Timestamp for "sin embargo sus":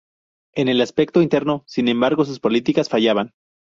1.67-2.39